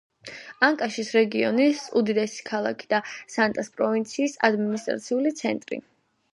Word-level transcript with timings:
ანკაშის 0.67 1.11
რეგიონის 1.17 1.83
უდიდესი 2.01 2.47
ქალაქი 2.49 2.91
და 2.95 3.03
სანტას 3.35 3.71
პროვინციის 3.77 4.37
ადმინისტრაციული 4.51 5.39
ცენტრი. 5.45 5.83